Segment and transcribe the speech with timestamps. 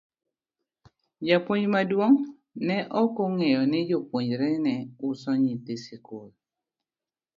[1.27, 2.21] Japuonj maduong'
[2.67, 4.75] ne ok ong'eyo ni jopuonjre ne
[5.07, 6.29] uso nyithi skul.